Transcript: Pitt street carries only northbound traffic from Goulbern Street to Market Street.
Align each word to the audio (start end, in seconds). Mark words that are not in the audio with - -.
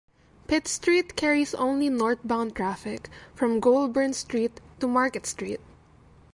Pitt 0.47 0.67
street 0.67 1.15
carries 1.15 1.53
only 1.53 1.87
northbound 1.87 2.55
traffic 2.55 3.07
from 3.35 3.61
Goulbern 3.61 4.15
Street 4.15 4.59
to 4.79 4.87
Market 4.87 5.27
Street. 5.27 5.59